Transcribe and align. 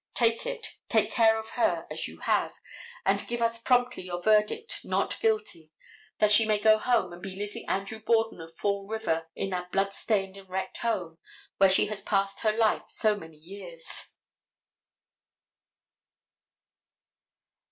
Take 0.15 0.47
it: 0.47 0.77
take 0.89 1.11
care 1.11 1.37
of 1.37 1.49
her 1.51 1.85
as 1.91 2.07
you 2.07 2.17
have, 2.21 2.55
and 3.05 3.27
give 3.27 3.39
us 3.39 3.59
promptly 3.61 4.01
your 4.01 4.19
verdict 4.19 4.81
not 4.83 5.19
guilty, 5.19 5.69
that 6.17 6.31
she 6.31 6.43
may 6.43 6.57
go 6.57 6.79
home 6.79 7.13
and 7.13 7.21
be 7.21 7.35
Lizzie 7.35 7.65
Andrew 7.67 7.99
Borden 7.99 8.41
of 8.41 8.51
Fall 8.51 8.87
River 8.87 9.27
in 9.35 9.51
that 9.51 9.71
blood 9.71 9.93
stained 9.93 10.37
and 10.37 10.49
wrecked 10.49 10.77
home 10.77 11.19
where 11.57 11.69
she 11.69 11.85
has 11.85 12.01
passed 12.01 12.39
her 12.39 12.51
life 12.51 12.89
so 12.89 13.15
many 13.15 13.37
years. 13.37 14.15